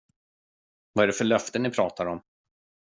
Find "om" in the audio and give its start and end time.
2.05-2.21